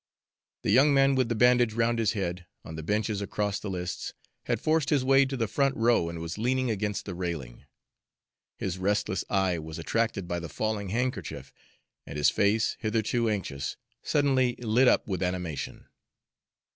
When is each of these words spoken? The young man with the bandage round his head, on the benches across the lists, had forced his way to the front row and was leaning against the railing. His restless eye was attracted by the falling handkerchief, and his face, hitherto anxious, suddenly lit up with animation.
The 0.63 0.71
young 0.71 0.95
man 0.95 1.13
with 1.13 1.29
the 1.29 1.35
bandage 1.35 1.73
round 1.73 1.99
his 1.99 2.13
head, 2.13 2.47
on 2.65 2.75
the 2.75 2.81
benches 2.81 3.21
across 3.21 3.59
the 3.59 3.69
lists, 3.69 4.15
had 4.45 4.59
forced 4.59 4.89
his 4.89 5.05
way 5.05 5.25
to 5.25 5.37
the 5.37 5.47
front 5.47 5.75
row 5.75 6.09
and 6.09 6.17
was 6.17 6.39
leaning 6.39 6.71
against 6.71 7.05
the 7.05 7.13
railing. 7.13 7.65
His 8.57 8.79
restless 8.79 9.23
eye 9.29 9.59
was 9.59 9.77
attracted 9.77 10.27
by 10.27 10.39
the 10.39 10.49
falling 10.49 10.89
handkerchief, 10.89 11.53
and 12.07 12.17
his 12.17 12.31
face, 12.31 12.77
hitherto 12.79 13.29
anxious, 13.29 13.77
suddenly 14.01 14.55
lit 14.55 14.87
up 14.87 15.07
with 15.07 15.21
animation. 15.21 15.85